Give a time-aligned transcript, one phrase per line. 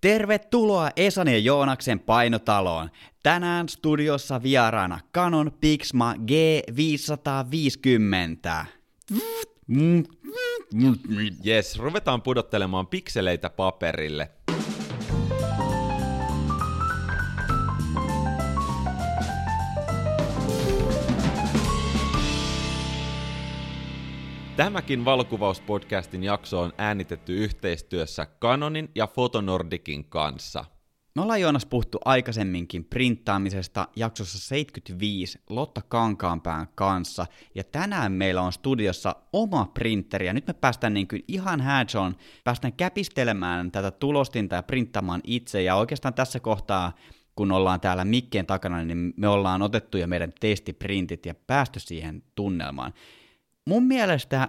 [0.00, 2.90] Tervetuloa Esan ja Joonaksen painotaloon.
[3.22, 8.66] Tänään studiossa vieraana Canon Pixma G550.
[11.44, 14.30] Jes, ruvetaan pudottelemaan pikseleitä paperille.
[24.58, 30.64] Tämäkin valokuvauspodcastin jakso on äänitetty yhteistyössä Canonin ja Photonordicin kanssa.
[31.14, 38.52] Me ollaan Joonas puhuttu aikaisemminkin printtaamisesta jaksossa 75 Lotta Kankaanpään kanssa, ja tänään meillä on
[38.52, 43.90] studiossa oma printeri, ja nyt me päästään niin kuin ihan hands on, päästään käpistelemään tätä
[43.90, 46.92] tulostinta ja printtaamaan itse, ja oikeastaan tässä kohtaa
[47.36, 52.22] kun ollaan täällä mikkien takana, niin me ollaan otettu jo meidän testiprintit ja päästy siihen
[52.34, 52.92] tunnelmaan.
[53.68, 54.48] Mun mielestä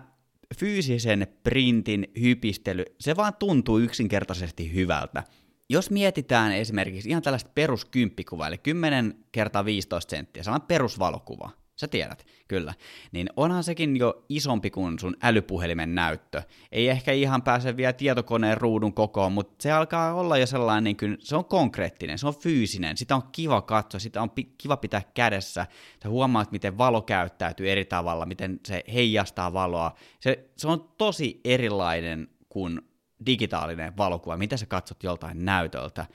[0.55, 5.23] fyysisen printin hypistely, se vaan tuntuu yksinkertaisesti hyvältä.
[5.69, 12.25] Jos mietitään esimerkiksi ihan tällaista peruskymppikuvaa, eli 10 kertaa 15 senttiä, sellainen perusvalokuva, sä tiedät,
[12.47, 12.73] kyllä,
[13.11, 16.41] niin onhan sekin jo isompi kuin sun älypuhelimen näyttö.
[16.71, 20.97] Ei ehkä ihan pääse vielä tietokoneen ruudun kokoon, mutta se alkaa olla jo sellainen, niin
[20.97, 24.77] kuin, se on konkreettinen, se on fyysinen, sitä on kiva katsoa, sitä on pi- kiva
[24.77, 25.67] pitää kädessä,
[26.03, 31.41] sä huomaat, miten valo käyttäytyy eri tavalla, miten se heijastaa valoa, se, se on tosi
[31.43, 32.81] erilainen kuin
[33.25, 36.05] digitaalinen valokuva, mitä sä katsot joltain näytöltä.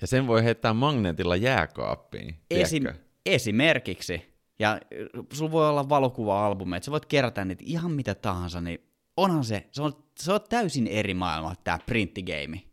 [0.00, 2.84] Ja sen voi heittää magneetilla jääkaappiin, Esim,
[3.26, 4.37] esimerkiksi.
[4.58, 4.80] Ja
[5.32, 8.78] sulla voi olla valokuva-albumi, että sä voit kerätä niitä ihan mitä tahansa, niin
[9.16, 12.68] onhan se, se on, se on täysin eri maailma, tämä printtigeimi.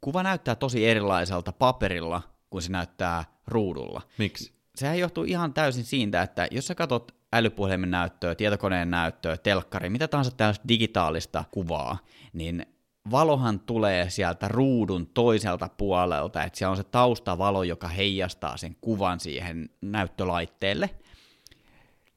[0.00, 4.02] Kuva näyttää tosi erilaiselta paperilla, kuin se näyttää ruudulla.
[4.18, 4.52] Miksi?
[4.74, 10.08] Sehän johtuu ihan täysin siitä, että jos sä katsot älypuhelimen näyttöä, tietokoneen näyttöä, telkkari, mitä
[10.08, 11.98] tahansa tällaista digitaalista kuvaa,
[12.32, 12.66] niin
[13.10, 19.20] valohan tulee sieltä ruudun toiselta puolelta, että siellä on se taustavalo, joka heijastaa sen kuvan
[19.20, 20.90] siihen näyttölaitteelle.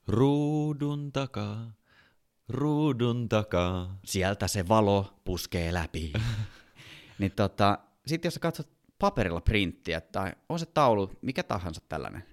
[0.07, 1.71] Ruudun takaa,
[2.49, 3.97] ruudun takaa.
[4.05, 6.13] Sieltä se valo puskee läpi.
[7.19, 8.69] niin tota, sitten jos sä katsot
[8.99, 12.23] paperilla printtiä, tai on se taulu, mikä tahansa tällainen,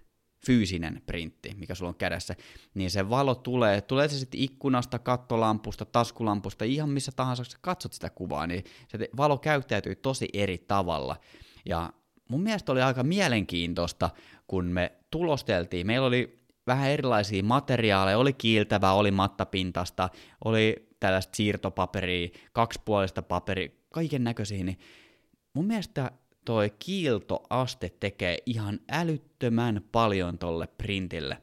[0.46, 2.36] fyysinen printti, mikä sulla on kädessä,
[2.74, 7.92] niin se valo tulee, tulee se sitten ikkunasta, kattolampusta, taskulampusta, ihan missä tahansa sä katsot
[7.92, 11.16] sitä kuvaa, niin se valo käyttäytyy tosi eri tavalla.
[11.66, 11.92] Ja
[12.28, 14.10] mun mielestä oli aika mielenkiintoista,
[14.46, 20.08] kun me tulosteltiin, meillä oli vähän erilaisia materiaaleja, oli kiiltävää, oli mattapintasta,
[20.44, 24.78] oli tällaista siirtopaperia, kaksipuolista paperia, kaiken näköisiä, niin
[25.52, 26.10] mun mielestä
[26.50, 31.38] toi kiiltoaste tekee ihan älyttömän paljon tolle printille.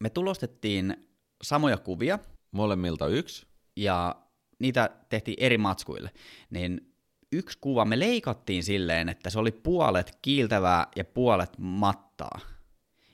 [0.00, 1.08] Me tulostettiin
[1.42, 2.18] samoja kuvia.
[2.50, 3.46] Molemmilta yksi.
[3.76, 4.16] Ja
[4.58, 6.10] niitä tehtiin eri matskuille.
[6.50, 6.94] Niin
[7.32, 12.40] yksi kuva me leikattiin silleen, että se oli puolet kiiltävää ja puolet mattaa.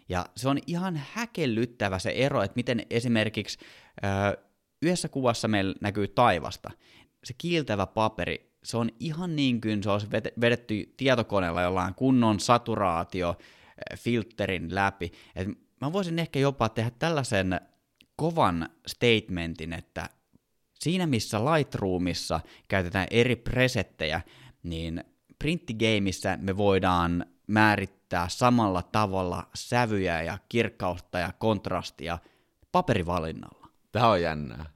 [0.09, 3.59] Ja se on ihan häkellyttävä se ero, että miten esimerkiksi
[4.05, 4.39] ö,
[4.83, 6.71] yhdessä kuvassa meillä näkyy taivasta.
[7.25, 10.07] Se kiiltävä paperi se on ihan niin kuin se olisi
[10.41, 13.37] vedetty tietokoneella jollain kunnon saturaatio
[13.97, 15.13] filterin läpi.
[15.37, 15.49] Et
[15.81, 17.61] mä voisin ehkä jopa tehdä tällaisen
[18.17, 20.09] kovan statementin, että
[20.81, 24.21] siinä missä Lightroomissa käytetään eri presettejä,
[24.63, 25.05] niin
[25.39, 32.19] printtigameissa me voidaan määrittää samalla tavalla sävyjä ja kirkkausta ja kontrastia
[32.73, 33.69] paperivalinnalla.
[33.93, 34.67] Tämä on jännää.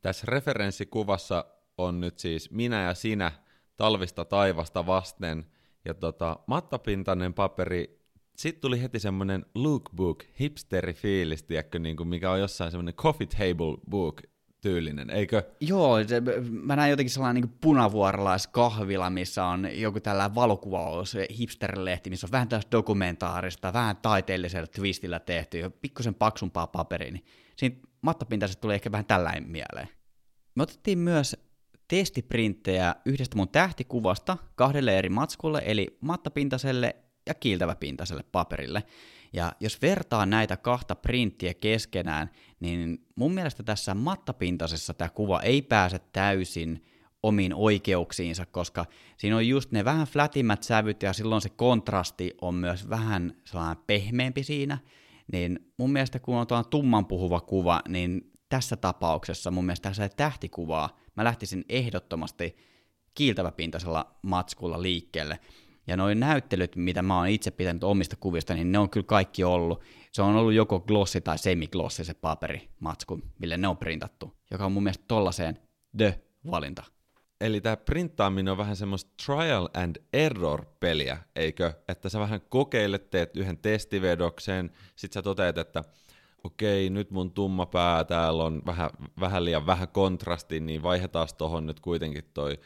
[0.00, 1.44] Tässä referenssikuvassa
[1.78, 3.32] on nyt siis minä ja sinä
[3.76, 5.46] talvista taivasta vasten,
[5.84, 8.04] ja tota, mattapintainen paperi,
[8.36, 13.26] sitten tuli heti semmoinen lookbook, hipsteri fiilis, tiedätkö, niin kuin mikä on jossain semmoinen coffee
[13.26, 14.22] table book
[14.60, 15.42] tyylinen, eikö?
[15.60, 22.26] Joo, se, mä näin jotenkin sellainen niin punavuorolaiskahvila, missä on joku tällä valokuvaus, hipsterilehti, missä
[22.26, 27.24] on vähän tällaista dokumentaarista, vähän taiteellisella twistillä tehty, ja pikkusen paksumpaa paperia, niin
[27.56, 29.88] siinä mattapintaisesta tuli ehkä vähän tällainen mieleen.
[30.54, 31.36] Me otettiin myös
[31.88, 38.82] testiprinttejä yhdestä mun tähtikuvasta kahdelle eri matskulle, eli mattapintaselle ja kiiltäväpintaiselle paperille.
[39.32, 42.30] Ja jos vertaa näitä kahta printtiä keskenään,
[42.60, 46.84] niin mun mielestä tässä mattapintaisessa tämä kuva ei pääse täysin
[47.22, 48.86] omiin oikeuksiinsa, koska
[49.16, 53.84] siinä on just ne vähän flätimmät sävyt ja silloin se kontrasti on myös vähän sellainen
[53.86, 54.78] pehmeämpi siinä,
[55.32, 60.08] niin mun mielestä kun on tuon tumman puhuva kuva, niin tässä tapauksessa mun mielestä tässä
[60.08, 62.56] tähtikuvaa mä lähtisin ehdottomasti
[63.14, 65.38] kiiltäväpintaisella matskulla liikkeelle.
[65.86, 69.44] Ja noin näyttelyt, mitä mä oon itse pitänyt omista kuvista, niin ne on kyllä kaikki
[69.44, 69.82] ollut.
[70.12, 74.66] Se on ollut joko glossi tai semiglossi se paperi matsku, mille ne on printattu, joka
[74.66, 75.58] on mun mielestä tollaiseen
[75.96, 76.84] the-valinta.
[77.40, 81.72] Eli tämä printtaaminen on vähän semmoista trial and error peliä, eikö?
[81.88, 85.84] Että sä vähän kokeilet, teet yhden testivedoksen, sit sä toteat, että
[86.44, 91.66] okei, nyt mun tumma pää täällä on vähän, vähän liian vähän kontrasti, niin vaihdetaan tohon
[91.66, 92.58] nyt kuitenkin toi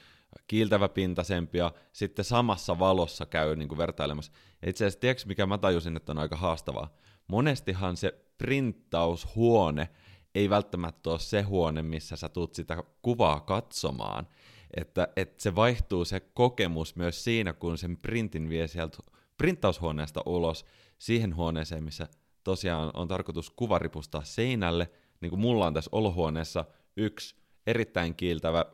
[0.46, 4.32] kiiltävä pintaisempi ja sitten samassa valossa käy niin kuin vertailemassa.
[4.66, 6.96] Itse asiassa, tiedätkö mikä mä tajusin, että on aika haastavaa?
[7.28, 9.88] Monestihan se printtaushuone
[10.34, 14.28] ei välttämättä ole se huone, missä sä tulet sitä kuvaa katsomaan,
[14.76, 18.98] että, että se vaihtuu se kokemus myös siinä, kun sen printin vie sieltä
[19.36, 20.64] printtaushuoneesta ulos
[20.98, 22.08] siihen huoneeseen, missä
[22.48, 24.90] tosiaan on tarkoitus kuva ripustaa seinälle,
[25.20, 26.64] niin kuin mulla on tässä olohuoneessa
[26.96, 27.36] yksi
[27.66, 28.64] erittäin kiiltävä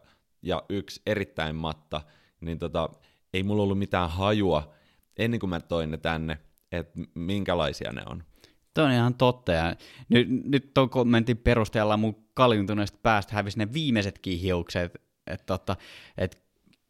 [0.43, 2.01] ja yksi erittäin matta,
[2.41, 2.89] niin tota,
[3.33, 4.75] ei mulla ollut mitään hajua
[5.19, 6.39] ennen kuin mä toin ne tänne,
[6.73, 8.25] että minkälaisia ne on.
[8.75, 9.77] Tuo on ihan totta, ja
[10.09, 15.77] nyt, nyt tuon kommentin perusteella mun kaljuntuneesta päästä hävisi ne viimeisetkin hiukset, että tota,
[16.19, 16.39] et,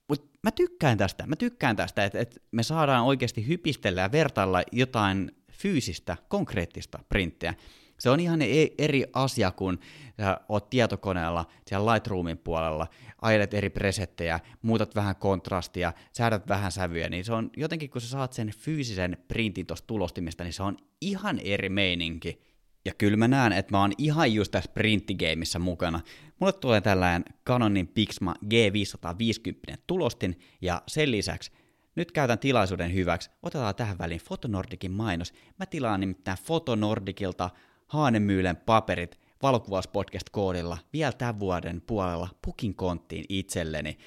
[0.08, 4.62] mut mä tykkään tästä, mä tykkään tästä, että et me saadaan oikeasti hypistellä ja vertailla
[4.72, 7.54] jotain fyysistä, konkreettista printtiä.
[7.98, 9.78] Se on ihan e- eri asia, kun
[10.20, 12.86] sä oot tietokoneella siellä Lightroomin puolella,
[13.22, 18.08] ajelet eri presettejä, muutat vähän kontrastia, säädät vähän sävyjä, niin se on jotenkin, kun sä
[18.08, 22.40] saat sen fyysisen printin tuosta tulostimista, niin se on ihan eri meininki.
[22.84, 26.00] Ja kyllä mä näen, että mä oon ihan just tässä printtigeimissä mukana.
[26.40, 31.52] Mulle tulee tällainen Canonin Pixma G550 tulostin, ja sen lisäksi
[31.96, 33.30] nyt käytän tilaisuuden hyväksi.
[33.42, 35.32] Otetaan tähän väliin Fotonordicin mainos.
[35.58, 37.50] Mä tilaan nimittäin Fotonordicilta
[37.86, 43.98] Haanemyylen paperit valokuvauspodcast-koodilla vielä tämän vuoden puolella pukin konttiin itselleni.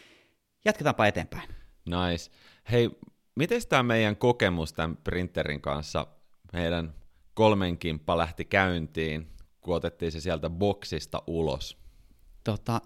[0.65, 1.49] Jatketaanpa eteenpäin.
[1.85, 2.31] Nice.
[2.71, 2.89] Hei,
[3.35, 6.07] miten tämä meidän kokemus tämän printerin kanssa,
[6.53, 6.93] meidän
[7.33, 9.27] kolmen kimppa lähti käyntiin,
[9.61, 11.77] kun otettiin se sieltä boksista ulos?
[12.43, 12.81] Tota,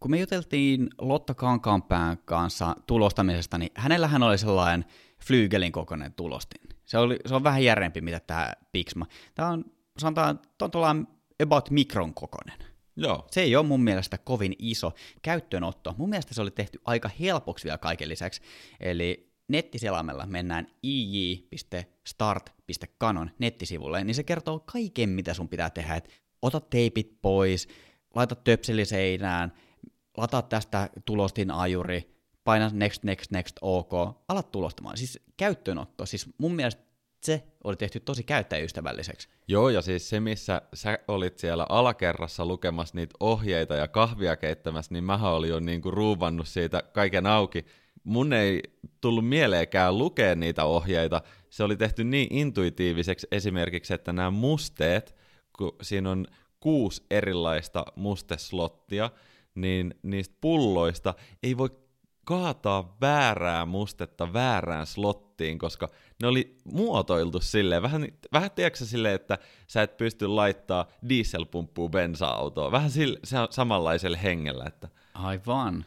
[0.00, 4.84] kun me juteltiin Lotta Kankaanpään kanssa tulostamisesta, niin hänellähän oli sellainen
[5.24, 6.60] Flygelin kokoinen tulostin.
[6.84, 9.06] Se, oli, se on vähän järempi, mitä tämä Pixma.
[9.34, 9.64] Tämä on,
[9.98, 10.40] sanotaan,
[10.74, 11.08] on
[11.42, 12.58] about mikron kokoinen.
[12.96, 13.26] Joo.
[13.30, 14.92] Se ei ole mun mielestä kovin iso
[15.22, 15.94] käyttöönotto.
[15.98, 18.42] Mun mielestä se oli tehty aika helpoksi vielä kaiken lisäksi.
[18.80, 25.94] Eli nettiselaimella mennään ij.start.canon nettisivulle, niin se kertoo kaiken, mitä sun pitää tehdä.
[25.94, 26.08] Et
[26.42, 27.68] ota teipit pois,
[28.14, 29.52] laita töpseli seinään,
[30.20, 32.14] lataa tästä tulostin ajuri,
[32.44, 33.92] paina next, next, next, ok,
[34.28, 34.96] alat tulostamaan.
[34.96, 36.82] Siis käyttöönotto, siis mun mielestä
[37.22, 39.28] se oli tehty tosi käyttäjäystävälliseksi.
[39.48, 44.94] Joo, ja siis se, missä sä olit siellä alakerrassa lukemassa niitä ohjeita ja kahvia keittämässä,
[44.94, 47.66] niin mä olin jo niinku ruuvannut siitä kaiken auki.
[48.04, 48.62] Mun ei
[49.00, 51.22] tullut mieleenkään lukea niitä ohjeita.
[51.50, 55.16] Se oli tehty niin intuitiiviseksi esimerkiksi, että nämä musteet,
[55.58, 56.26] kun siinä on
[56.60, 59.10] kuusi erilaista musteslottia,
[59.54, 61.70] niin niistä pulloista ei voi
[62.24, 65.88] kaataa väärää mustetta väärään slottiin, koska
[66.22, 72.72] ne oli muotoiltu silleen, vähän, vähän tiedätkö silleen, että sä et pysty laittaa dieselpumppua bensa-autoon,
[72.72, 73.18] vähän sille,
[73.50, 75.84] samanlaiselle hengellä, että Aivan.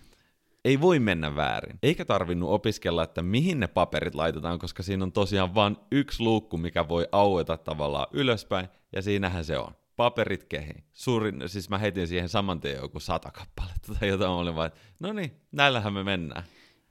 [0.65, 1.79] Ei voi mennä väärin.
[1.83, 6.57] Eikä tarvinnut opiskella, että mihin ne paperit laitetaan, koska siinä on tosiaan vain yksi luukku,
[6.57, 10.83] mikä voi aueta tavallaan ylöspäin, ja siinähän se on paperit kehiin.
[10.93, 15.13] Suurin, siis mä heitin siihen saman tien joku sata kappaletta tai jotain, olin vaan, no
[15.13, 16.43] niin, näillähän me mennään.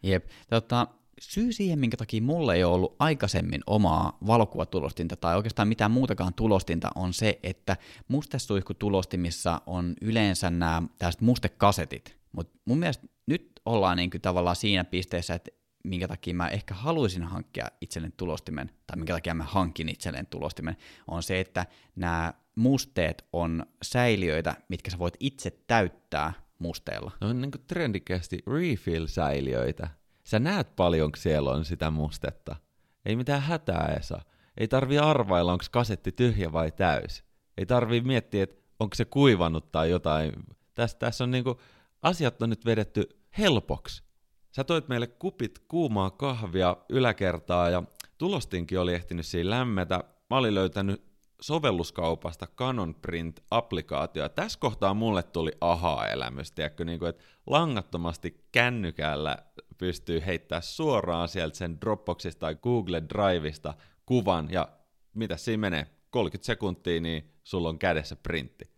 [0.03, 0.87] Jep, tota,
[1.21, 6.35] syy siihen, minkä takia mulla ei ole ollut aikaisemmin omaa valokuvatulostinta tai oikeastaan mitään muutakaan
[6.35, 7.77] tulostinta, on se, että
[8.09, 12.17] mustesuihkutulostimissa on yleensä nämä tällaiset mustekasetit.
[12.33, 15.51] Mutta mun mielestä nyt ollaan niin tavallaan siinä pisteessä, että
[15.85, 20.77] minkä takia mä ehkä haluaisin hankkia itselleen tulostimen, tai minkä takia mä hankin itselleen tulostimen,
[21.09, 21.67] on se, että
[21.97, 27.11] nämä musteet on säiliöitä, mitkä sä voit itse täyttää musteella.
[27.21, 29.89] Ne on niin kuin trendikästi refill-säiliöitä.
[30.25, 32.57] Sä näet paljon, kun siellä on sitä mustetta.
[33.05, 34.21] Ei mitään hätää, Esa.
[34.57, 37.25] Ei tarvi arvailla, onko kasetti tyhjä vai täys.
[37.57, 40.33] Ei tarvi miettiä, että onko se kuivannut tai jotain.
[40.75, 41.61] Tässä, tässä on niinku,
[42.03, 44.03] asiat on nyt vedetty helpoksi.
[44.51, 47.83] Sä toit meille kupit kuumaa kahvia yläkertaa ja
[48.19, 50.05] tulostinkin oli ehtinyt siinä lämmetä.
[50.31, 51.12] Mä olin löytänyt
[51.43, 54.29] sovelluskaupasta Canon Print-applikaatio.
[54.29, 56.53] Tässä kohtaa mulle tuli aha-elämys,
[56.85, 59.39] niin kuin, että langattomasti kännykällä
[59.79, 63.75] pystyy heittämään suoraan sieltä sen Dropboxista tai Google Driveista
[64.07, 64.69] kuvan, ja
[65.15, 65.87] mitä siinä menee?
[66.11, 68.71] 30 sekuntia, niin sulla on kädessä printti.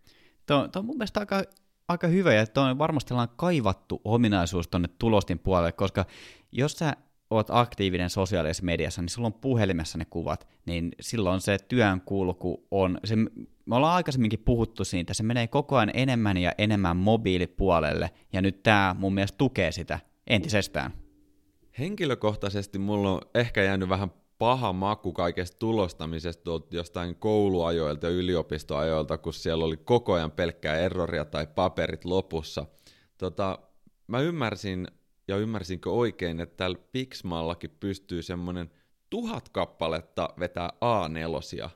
[0.46, 1.42] Tuo, tuo on mun mielestä aika,
[1.88, 6.04] aika hyvä, ja tuo on varmasti kaivattu ominaisuus tuonne tulostin puolelle, koska
[6.52, 6.96] jos sä
[7.30, 12.66] oot aktiivinen sosiaalisessa mediassa, niin sulla on puhelimessa ne kuvat, niin silloin se työn kulku
[12.70, 13.16] on, se,
[13.66, 18.62] me ollaan aikaisemminkin puhuttu siitä, se menee koko ajan enemmän ja enemmän mobiilipuolelle, ja nyt
[18.62, 20.92] tämä mun mielestä tukee sitä entisestään.
[21.78, 29.18] Henkilökohtaisesti mulla on ehkä jäänyt vähän paha maku kaikesta tulostamisesta tuolta jostain kouluajoilta ja yliopistoajoilta,
[29.18, 32.66] kun siellä oli koko ajan pelkkää erroria tai paperit lopussa.
[33.18, 33.58] Tota,
[34.06, 34.88] mä ymmärsin,
[35.28, 38.70] ja ymmärsinkö oikein, että täällä Pixmallakin pystyy semmoinen
[39.10, 41.68] tuhat kappaletta vetää A4.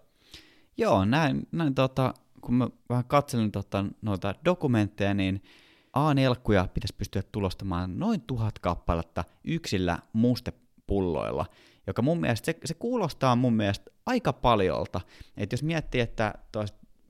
[0.77, 5.43] Joo, näin, näin tota, kun mä vähän katselin tota, noita dokumentteja, niin
[5.89, 11.47] A4 pitäisi pystyä tulostamaan noin tuhat kappaletta yksillä mustepulloilla,
[11.87, 15.01] joka mun mielestä, se, se kuulostaa mun mielestä aika paljolta.
[15.37, 16.35] Että jos miettii, että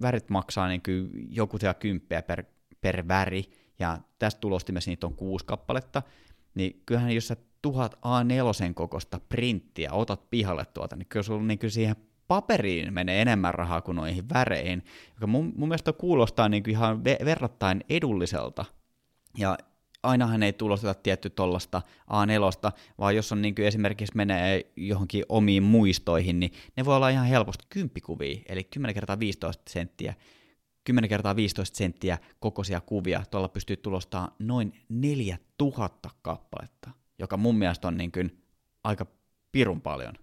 [0.03, 0.83] värit maksaa niin
[1.31, 2.45] joku siellä kymppiä per,
[2.81, 3.45] per väri,
[3.79, 6.03] ja tästä tulostimessa niitä on kuusi kappaletta,
[6.55, 11.59] niin kyllähän jos sä tuhat A4 kokosta printtiä otat pihalle tuota, niin kyllä sulla niin
[11.59, 11.97] kyllä siihen
[12.29, 16.97] paperiin menee enemmän rahaa kuin noihin väreihin, joka mun, mun mielestä kuulostaa niin kuin ihan
[16.97, 18.65] ve- verrattain edulliselta.
[19.39, 19.59] Ja
[20.03, 25.63] ainahan ei tulosteta tietty tuollaista A4, vaan jos on niin kuin esimerkiksi menee johonkin omiin
[25.63, 30.15] muistoihin, niin ne voi olla ihan helposti kymppikuvia, eli 10 kertaa 15 senttiä
[30.89, 37.89] 10 kertaa 15 senttiä kokoisia kuvia, tuolla pystyy tulostaa noin 4000 kappaletta, joka mun mielestä
[37.89, 38.43] on niin kuin
[38.85, 39.07] aika
[39.53, 40.15] pirun paljon.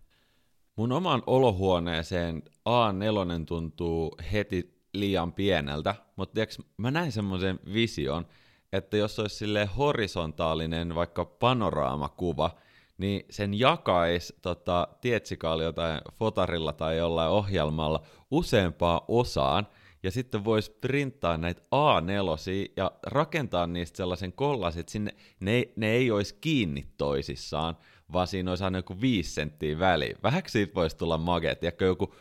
[0.75, 8.25] Mun omaan olohuoneeseen A4 tuntuu heti liian pieneltä, mutta tiiäks, mä näin semmoisen vision,
[8.73, 12.51] että jos olisi sille horisontaalinen vaikka panoraamakuva,
[12.97, 19.67] niin sen jakaisi tota, tietsikaalilla tai fotarilla tai jollain ohjelmalla useampaan osaan,
[20.05, 25.91] ja sitten voisi printtaa näitä A4 ja rakentaa niistä sellaisen kollasin, että sinne, ne, ne
[25.91, 27.77] ei olisi kiinni toisissaan,
[28.13, 30.15] vaan siinä olisi aina joku viisi senttiä väliin.
[30.23, 32.13] Vähäksi siitä voisi tulla maget, ja joku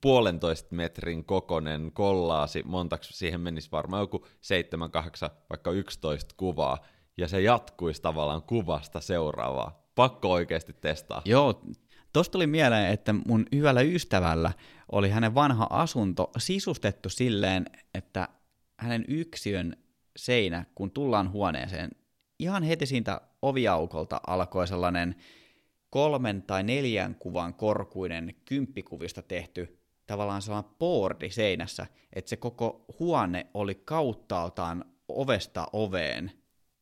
[0.00, 6.78] puolentoista metrin kokonen kollaasi, montaksi siihen menisi varmaan joku 7, 8, vaikka 11 kuvaa,
[7.16, 9.82] ja se jatkuisi tavallaan kuvasta seuraavaa.
[9.94, 11.22] Pakko oikeasti testaa.
[11.24, 11.62] Joo,
[12.12, 14.52] Tuosta tuli mieleen, että mun hyvällä ystävällä
[14.92, 18.28] oli hänen vanha asunto sisustettu silleen, että
[18.76, 19.76] hänen yksiön
[20.16, 21.90] seinä, kun tullaan huoneeseen,
[22.38, 25.14] ihan heti siitä oviaukolta alkoi sellainen
[25.90, 33.46] kolmen tai neljän kuvan korkuinen kymppikuvista tehty tavallaan sellainen boardi seinässä, että se koko huone
[33.54, 36.32] oli kauttaaltaan ovesta oveen.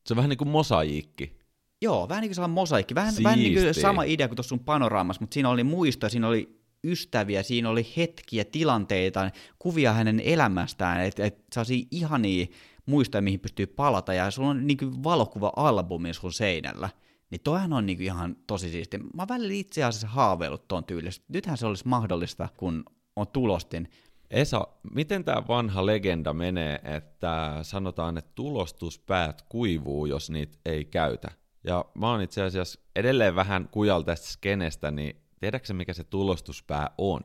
[0.05, 1.38] Se on vähän niin kuin mosaikki.
[1.81, 2.95] Joo, vähän niin kuin sellainen mosaikki.
[2.95, 6.27] Vähän, vähän niin kuin sama idea kuin tuossa sun panoraamassa, mutta siinä oli muistoja, siinä
[6.27, 12.45] oli ystäviä, siinä oli hetkiä, tilanteita, kuvia hänen elämästään, että et sellaisia ihania
[12.85, 16.89] muistoja, mihin pystyy palata, ja sulla on niin kuin valokuva-albumi sun seinällä.
[17.31, 18.97] Niin toihan on niin ihan tosi siisti.
[19.13, 21.25] Mä välillä itse asiassa haaveillut tuon tyylistä.
[21.27, 22.83] Nythän se olisi mahdollista, kun
[23.15, 23.89] on tulostin.
[24.31, 31.31] Esa, miten tämä vanha legenda menee, että sanotaan, että tulostuspäät kuivuu, jos niitä ei käytä?
[31.63, 36.89] Ja mä oon itse asiassa edelleen vähän kujal tästä skenestä, niin tiedätkö mikä se tulostuspää
[36.97, 37.21] on?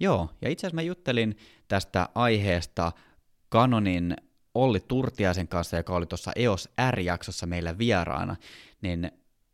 [0.00, 1.36] Joo, ja itse asiassa mä juttelin
[1.68, 2.92] tästä aiheesta
[3.52, 4.16] Canonin
[4.54, 8.36] Olli Turtiaisen kanssa, joka oli tuossa EOS R-jaksossa meillä vieraana,
[8.82, 9.10] niin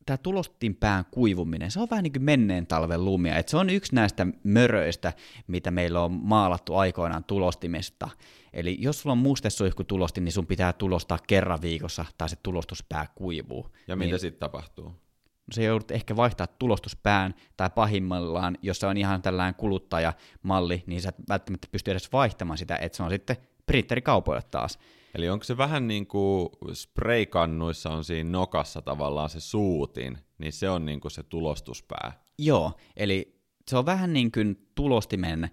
[0.06, 3.37] tämä tulostinpään kuivuminen, se on vähän niin kuin menneen talven lumia.
[3.37, 5.12] Et se on yksi näistä möröistä,
[5.47, 8.09] mitä meillä on maalattu aikoinaan tulostimesta.
[8.52, 13.06] Eli jos sulla on mustesuihku tulosti, niin sun pitää tulostaa kerran viikossa, tai se tulostuspää
[13.14, 13.68] kuivuu.
[13.88, 14.85] Ja niin, mitä sitten tapahtuu?
[14.85, 21.02] No se joudut ehkä vaihtaa tulostuspään, tai pahimmillaan, jos se on ihan tällainen kuluttajamalli, niin
[21.02, 24.78] sä et välttämättä pysty edes vaihtamaan sitä, että se on sitten printerikaupoille taas.
[25.14, 30.71] Eli onko se vähän niin kuin spraykannuissa on siinä nokassa tavallaan se suutin, niin se
[30.71, 32.12] on niin kuin se tulostuspää?
[32.38, 35.50] Joo, eli se on vähän niin kuin tulostimen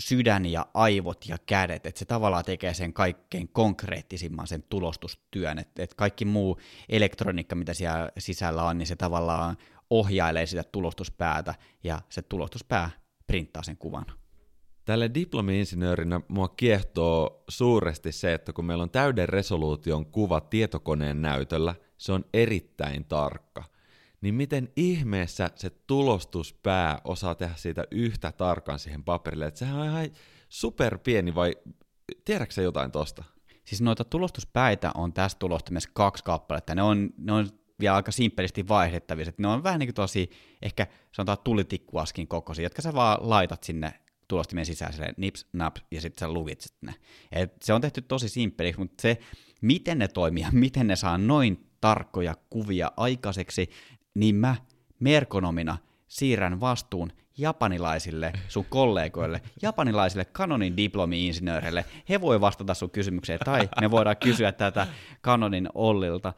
[0.00, 5.82] sydän ja aivot ja kädet, että se tavallaan tekee sen kaikkein konkreettisimman sen tulostustyön, että,
[5.82, 9.56] että kaikki muu elektroniikka, mitä siellä sisällä on, niin se tavallaan
[9.90, 12.90] ohjailee sitä tulostuspäätä ja se tulostuspää
[13.26, 14.06] printtaa sen kuvan.
[14.86, 21.74] Tälle diplomi-insinöörinä mua kiehtoo suuresti se, että kun meillä on täyden resoluution kuva tietokoneen näytöllä,
[21.96, 23.64] se on erittäin tarkka.
[24.20, 29.46] Niin miten ihmeessä se tulostuspää osaa tehdä siitä yhtä tarkan siihen paperille?
[29.46, 30.10] Että sehän on ihan
[30.48, 31.56] super pieni vai
[32.24, 33.24] tiedätkö jotain tosta?
[33.64, 36.74] Siis noita tulostuspäitä on tässä tulostimessa kaksi kappaletta.
[36.74, 37.48] Ne on, ne on
[37.80, 39.32] vielä aika simppelisti vaihdettavissa.
[39.38, 40.30] Ne on vähän niin kuin tosi,
[40.62, 46.00] ehkä sanotaan tulitikkuaskin kokoisia, jotka sä vaan laitat sinne tulostimen sisään silleen nips, naps, ja
[46.00, 46.94] sitten sä lukitset ne.
[47.32, 49.18] Et se on tehty tosi simppeliksi, mutta se,
[49.62, 53.70] miten ne toimii ja miten ne saa noin tarkkoja kuvia aikaiseksi,
[54.14, 54.56] niin mä
[55.00, 55.78] merkonomina
[56.08, 61.84] siirrän vastuun japanilaisille sun kollegoille, japanilaisille Canonin diplomi-insinööreille.
[62.08, 64.86] He voi vastata sun kysymykseen, tai me voidaan kysyä tätä
[65.22, 66.32] Canonin Ollilta.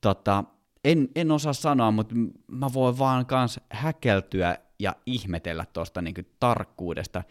[0.00, 0.44] Tota,
[0.84, 2.14] en, en osaa sanoa, mutta
[2.46, 7.22] mä voin vaan kans häkeltyä ja ihmetellä tuosta niinku tarkkuudesta.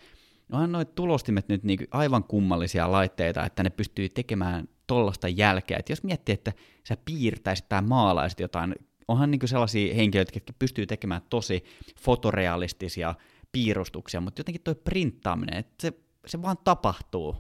[0.52, 5.78] Onhan noit tulostimet nyt niinku aivan kummallisia laitteita, että ne pystyy tekemään tollasta jälkeä.
[5.80, 8.76] Et jos miettii, että sä piirtäisit tai maalaisit jotain,
[9.08, 11.64] onhan niinku sellaisia henkilöitä, jotka pystyy tekemään tosi
[12.00, 13.16] fotorealistisia
[13.52, 15.94] piirustuksia, mutta jotenkin toi printtaaminen, että se,
[16.26, 17.36] se vaan tapahtuu.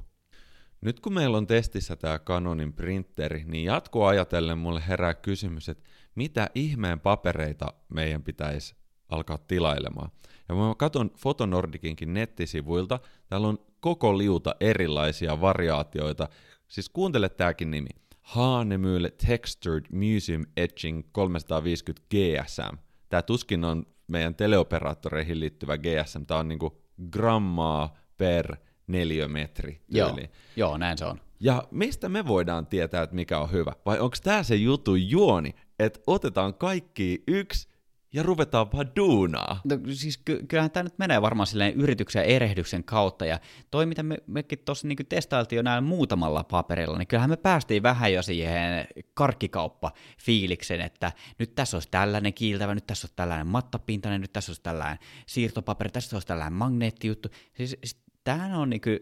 [0.82, 5.90] Nyt kun meillä on testissä tämä Canonin printeri, niin jatkoa ajatellen mulle herää kysymys, että
[6.16, 8.76] mitä ihmeen papereita meidän pitäisi
[9.14, 10.12] alkaa tilailemaan.
[10.50, 16.28] Ja mä katson Fotonordikinkin nettisivuilta, täällä on koko liuta erilaisia variaatioita.
[16.68, 17.90] Siis kuuntele tääkin nimi.
[18.22, 22.78] Haanemyylle Textured Museum Etching 350 GSM.
[23.10, 28.56] Tää tuskin on meidän teleoperaattoreihin liittyvä GSM, tää on niinku grammaa per
[28.88, 29.82] neliömetri.
[29.90, 30.18] Joo,
[30.56, 31.22] joo, näin se on.
[31.40, 33.74] Ja mistä me voidaan tietää, että mikä on hyvä?
[33.86, 37.68] Vai onko tämä se juttu juoni, että otetaan kaikki yksi
[38.14, 39.62] ja ruvetaan vaan duunaa.
[39.64, 43.40] No, siis ky- kyllähän tämä nyt menee varmaan silleen yrityksen ja erehdyksen kautta, ja
[43.72, 47.84] toi mitä me, mekin tuossa niin testailtiin jo näillä muutamalla paperilla, niin kyllähän me päästiin
[47.84, 54.22] vähän jo siihen karkkikauppa-fiiliksen, että nyt tässä olisi tällainen kiiltävä, nyt tässä olisi tällainen mattapintainen,
[54.22, 57.30] nyt tässä olisi tällainen siirtopaperi, tässä olisi tällainen magneettijuttu.
[57.54, 59.00] Siis, siis tämähän on niin kuin,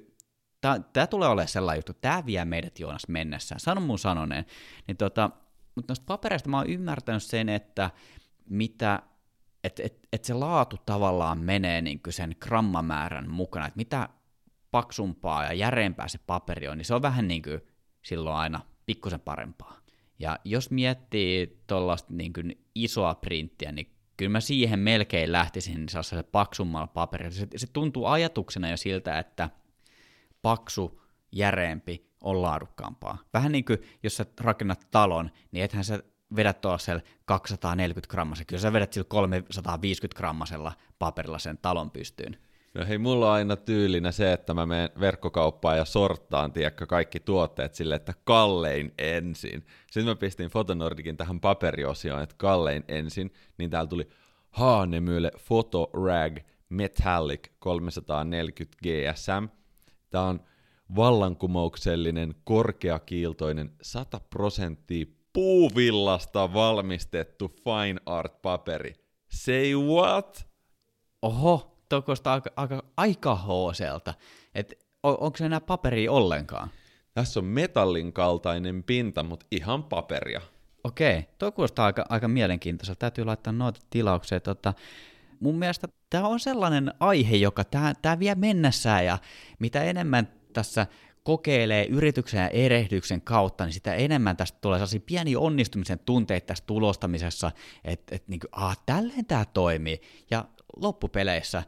[0.93, 4.45] tämä tulee olemaan sellainen juttu, tämä vie meidät Joonas mennessään, sano mun sanoneen.
[4.87, 5.29] Niin tota,
[5.75, 7.89] mutta noista papereista mä oon ymmärtänyt sen, että
[8.51, 9.01] mitä,
[9.63, 14.09] että et, et se laatu tavallaan menee niin sen grammamäärän mukana, että mitä
[14.71, 17.61] paksumpaa ja järeempää se paperi on, niin se on vähän niin kuin
[18.01, 19.81] silloin aina pikkusen parempaa.
[20.19, 22.33] Ja jos miettii tuollaista niin
[22.75, 27.31] isoa printtiä, niin kyllä mä siihen melkein lähtisin sellaiselle paksummalla paperilla.
[27.31, 29.49] Se, se tuntuu ajatuksena jo siltä, että
[30.41, 33.17] paksu, järeempi on laadukkaampaa.
[33.33, 36.03] Vähän niin kuin jos sä rakennat talon, niin ethän sä
[36.35, 42.37] vedät tuollaisella 240 grammasella, kyllä sä vedät sillä 350 grammasella paperilla sen talon pystyyn.
[42.73, 47.19] No hei, mulla on aina tyylinä se, että mä menen verkkokauppaan ja sorttaan, tiedätkö, kaikki
[47.19, 49.65] tuotteet sille, että kallein ensin.
[49.91, 54.09] Sitten mä pistin Fotonordikin tähän paperiosioon, että kallein ensin, niin täällä tuli
[54.49, 56.37] Haanemylle Photo Rag
[56.69, 59.47] Metallic 340 GSM.
[60.09, 60.41] Tää on
[60.95, 68.93] vallankumouksellinen, korkeakiiltoinen, 100 prosenttia puuvillasta valmistettu fine art paperi.
[69.29, 70.47] Say what?
[71.21, 74.13] Oho, tuo kuulostaa aika, aika, aika hooselta.
[74.55, 76.69] Et on, onko se enää paperia ollenkaan?
[77.13, 80.41] Tässä on metallin kaltainen pinta, mutta ihan paperia.
[80.83, 82.99] Okei, tuo kuulostaa aika, aika mielenkiintoiselta.
[82.99, 84.41] Täytyy laittaa noita tilaukseen.
[84.41, 84.73] Tota,
[85.39, 87.63] mun mielestä tämä on sellainen aihe, joka
[88.01, 89.17] tämä vie mennessään ja
[89.59, 90.87] mitä enemmän tässä
[91.23, 96.63] kokeilee yrityksen ja erehdyksen kautta, niin sitä enemmän tästä tulee sellaisia pieniä onnistumisen tunteita tässä
[96.67, 97.51] tulostamisessa,
[97.83, 100.01] että et, niin kuin, ah, tälleen tämä toimii.
[100.31, 101.63] Ja loppupeleissä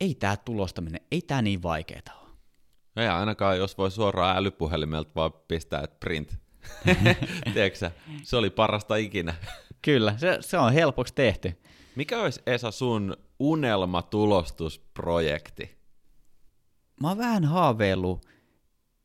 [0.00, 2.30] ei tämä tulostaminen, ei tämä niin vaikeaa ole.
[2.96, 6.38] Ei ainakaan, jos voi suoraan älypuhelimelta vaan pistää, että print.
[7.54, 7.90] Tiedätkö
[8.22, 9.34] se oli parasta ikinä.
[9.82, 11.60] Kyllä, se, se on helpoksi tehty.
[11.96, 15.78] Mikä olisi Esa sun unelmatulostusprojekti?
[17.00, 18.26] Mä oon vähän haaveillut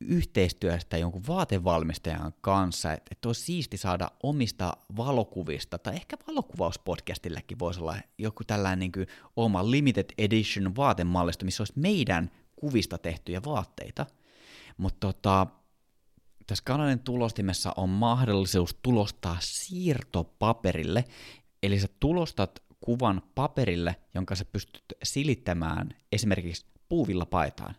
[0.00, 7.80] yhteistyöstä jonkun vaatevalmistajan kanssa, että, että olisi siisti saada omista valokuvista, tai ehkä valokuvauspodcastillekin voisi
[7.80, 14.06] olla joku tällainen niin kuin oma limited edition vaatemallisto, missä olisi meidän kuvista tehtyjä vaatteita.
[14.76, 15.46] Mutta tota,
[16.46, 21.04] tässä Kanadan tulostimessa on mahdollisuus tulostaa siirtopaperille,
[21.62, 27.74] eli sä tulostat kuvan paperille, jonka sä pystyt silittämään esimerkiksi puuvilla paitaan.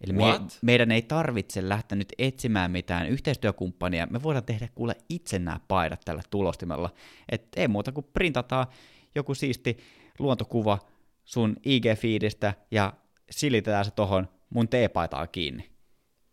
[0.00, 0.22] Eli me,
[0.62, 6.00] meidän ei tarvitse lähteä nyt etsimään mitään yhteistyökumppania, me voidaan tehdä kuule itse nämä paidat
[6.04, 6.90] tällä tulostimella.
[7.28, 8.66] Et ei muuta kuin printataan
[9.14, 9.76] joku siisti
[10.18, 10.78] luontokuva
[11.24, 12.92] sun IG-fiidistä ja
[13.30, 15.70] silitetään se tohon mun teepaitaan kiinni.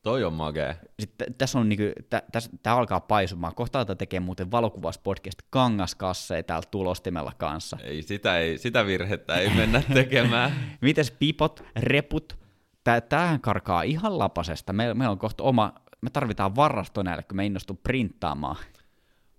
[0.02, 0.76] Toi on magee.
[1.00, 1.84] Sitten tässä on niinku,
[2.64, 3.56] tämä alkaa paisumaan.
[3.56, 7.78] Kohta tätä tekee muuten valokuvauspodcast kangaskasseja täällä tulostimella kanssa.
[7.84, 10.52] Ei, sitä, ei, sitä virhettä ei mennä tekemään.
[10.82, 12.43] Mites pipot, reput,
[13.10, 14.74] tämähän karkaa ihan lapasesta.
[14.74, 18.58] Meillä me on kohta oma, me tarvitaan varasto näille, kun me innostu printtaamaan.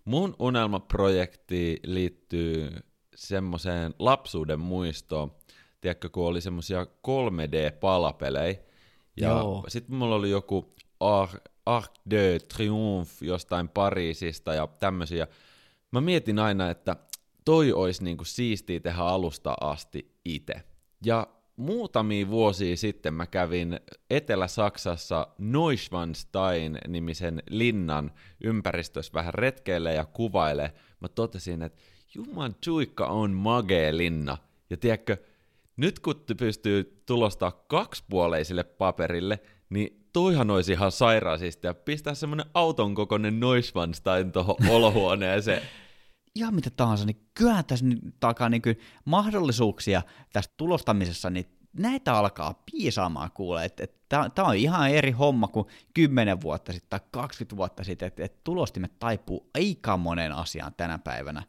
[0.04, 2.70] Mun unelmaprojekti liittyy
[3.14, 5.32] semmoiseen lapsuuden muistoon,
[5.80, 8.58] tiedätkö, kun oli semmoisia 3D-palapelejä,
[9.16, 10.74] ja sitten mulla oli joku
[11.66, 15.26] Arc de Triomphe jostain Pariisista ja tämmöisiä.
[15.90, 16.96] Mä mietin aina, että
[17.44, 20.54] toi olisi niinku siistiä tehdä alusta asti itse.
[21.04, 21.26] Ja
[21.56, 28.10] muutamia vuosia sitten mä kävin Etelä-Saksassa Neuschwanstein-nimisen linnan
[28.44, 30.72] ympäristössä vähän retkeille ja kuvaile.
[31.00, 31.82] Mä totesin, että
[32.14, 34.38] Juman tuikka on magee linna.
[34.70, 35.16] Ja tiedätkö,
[35.76, 39.40] nyt kun pystyy tulostaa kaksipuoleisille paperille,
[39.70, 45.62] niin toihan olisi ihan sairaasista ja pistää semmonen auton kokoinen Neuschwanstein tuohon olohuoneeseen.
[46.34, 51.46] ihan mitä tahansa, niin kyllähän tässä nyt takaa niin kuin mahdollisuuksia tässä tulostamisessa, niin
[51.78, 56.90] näitä alkaa piisaamaan kuule, että et, tämä on ihan eri homma kuin 10 vuotta sitten
[56.90, 61.42] tai 20 vuotta sitten, että et tulostimet taipuu aika monen asiaan tänä päivänä.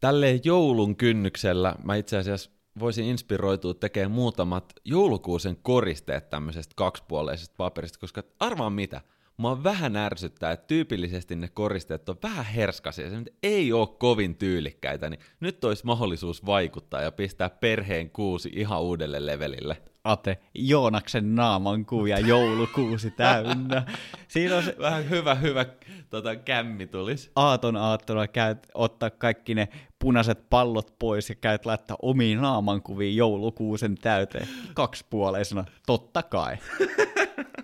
[0.00, 7.98] Tälleen joulun kynnyksellä mä itse asiassa voisin inspiroitua tekemään muutamat joulukuusen koristeet tämmöisestä kaksipuoleisesta paperista,
[7.98, 9.00] koska arvaa mitä,
[9.40, 15.10] Mua vähän ärsyttää, että tyypillisesti ne koristeet on vähän herskasia, se ei ole kovin tyylikkäitä,
[15.10, 19.82] niin nyt olisi mahdollisuus vaikuttaa ja pistää perheen kuusi ihan uudelle levelille.
[20.04, 23.82] Ate, Joonaksen naaman kuvia joulukuusi täynnä.
[24.28, 24.76] Siinä on se...
[24.78, 25.66] Vähän hyvä, hyvä
[26.10, 27.30] tota, kämmi tulis.
[27.36, 33.94] Aaton aattona käyt ottaa kaikki ne punaiset pallot pois ja käyt laittaa omiin naamankuviin joulukuusen
[33.94, 34.48] täyteen.
[34.74, 36.56] Kaksipuoleisena, totta kai.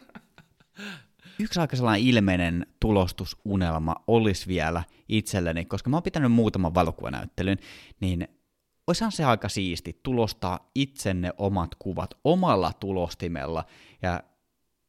[1.38, 7.58] yksi aika sellainen ilmeinen tulostusunelma olisi vielä itselleni, koska mä oon pitänyt muutaman valokuvanäyttelyn,
[8.00, 8.28] niin
[8.86, 13.64] olisihan se aika siisti tulostaa itsenne omat kuvat omalla tulostimella.
[14.02, 14.22] Ja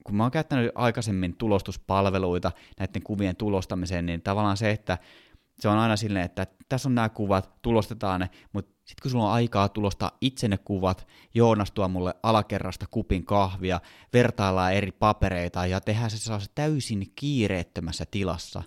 [0.04, 4.98] kun mä oon käyttänyt aikaisemmin tulostuspalveluita näiden kuvien tulostamiseen, niin tavallaan se, että
[5.60, 9.26] se on aina silleen, että tässä on nämä kuvat, tulostetaan ne, mutta sitten kun sulla
[9.26, 13.82] on aikaa tulostaa itse ne kuvat, Joonas tuo mulle alakerrasta kupin kahvia,
[14.14, 18.64] vertaillaan eri papereita ja tehdään se sellaisessa täysin kiireettömässä tilassa,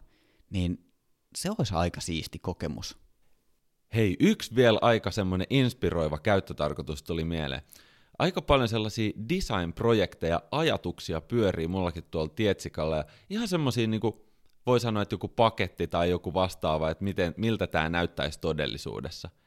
[0.51, 0.85] niin
[1.37, 2.99] se olisi aika siisti kokemus.
[3.95, 7.63] Hei, yksi vielä aika semmoinen inspiroiva käyttötarkoitus tuli mieleen.
[8.19, 14.30] Aika paljon sellaisia design-projekteja, ajatuksia pyörii mullakin tuolla Tietsikalla ja ihan semmoisia niinku,
[14.71, 19.31] voi sanoa, että joku paketti tai joku vastaava, että miten, miltä tämä näyttäisi todellisuudessa–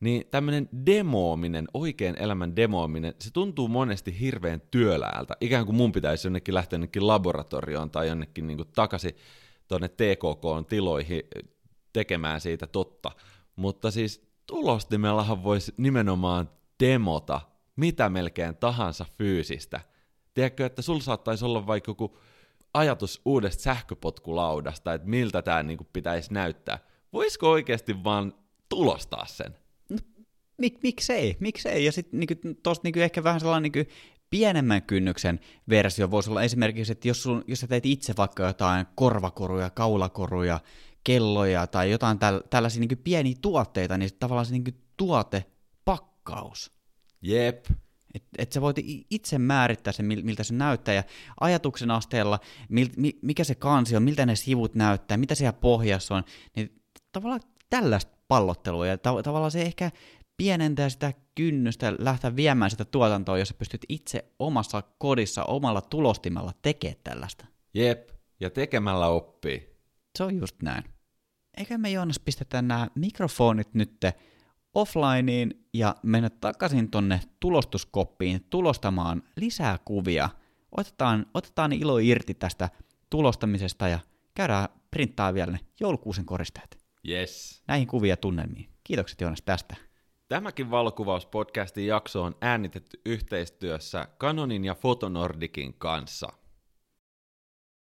[0.00, 5.36] niin tämmöinen demoominen, oikein elämän demoominen, se tuntuu monesti hirveän työläältä.
[5.40, 9.16] Ikään kuin mun pitäisi jonnekin lähteä jonnekin laboratorioon tai jonnekin niin kuin takaisin
[9.68, 11.22] tuonne TKK-tiloihin
[11.92, 13.10] tekemään siitä totta.
[13.56, 17.40] Mutta siis tulostimellahan voisi nimenomaan demota
[17.76, 19.80] mitä melkein tahansa fyysistä.
[20.34, 22.18] Tiedätkö, että sulla saattaisi olla vaikka joku
[22.76, 26.78] ajatus uudesta sähköpotkulaudasta, että miltä tämä niin pitäisi näyttää.
[27.12, 28.34] Voisiko oikeasti vaan
[28.68, 29.56] tulostaa sen?
[30.58, 31.84] mik, miksei, miksei.
[31.84, 33.92] Ja sitten niinku, tuosta niinku ehkä vähän sellainen niinku,
[34.30, 38.86] pienemmän kynnyksen versio voisi olla esimerkiksi, että jos, sun, jos sä teet itse vaikka jotain
[38.94, 40.60] korvakoruja, kaulakoruja,
[41.04, 44.64] kelloja tai jotain täl, tällaisia niin pieniä tuotteita, niin tavallaan se niin
[44.96, 46.72] tuotepakkaus.
[47.22, 47.64] Jep.
[48.16, 48.76] Että et sä voit
[49.10, 51.02] itse määrittää sen, miltä se näyttää, ja
[51.40, 52.88] ajatuksen asteella, mil,
[53.22, 56.24] mikä se kansi on, miltä ne sivut näyttää, mitä siellä pohjassa on,
[56.56, 59.90] niin tavallaan tällaista pallottelua, ja ta- tavallaan se ehkä
[60.36, 66.52] pienentää sitä kynnystä lähteä viemään sitä tuotantoa, jos sä pystyt itse omassa kodissa, omalla tulostimella
[66.62, 67.46] tekemään tällaista.
[67.74, 68.08] Jep,
[68.40, 69.76] ja tekemällä oppii.
[70.18, 70.84] Se on just näin.
[71.56, 74.00] Eikä me Joonas pistetä nämä mikrofonit nyt
[74.76, 80.28] offlineen ja mennä takaisin tonne tulostuskoppiin tulostamaan lisää kuvia.
[80.76, 82.68] Otetaan, otetaan ilo irti tästä
[83.10, 83.98] tulostamisesta ja
[84.34, 86.78] käydään printtaa vielä ne joulukuusen koristeet.
[87.08, 87.62] Yes.
[87.68, 88.68] Näihin kuvia tunnelmiin.
[88.84, 89.76] Kiitokset Joonas tästä.
[90.28, 96.28] Tämäkin valokuvauspodcastin jakso on äänitetty yhteistyössä Canonin ja Fotonordikin kanssa.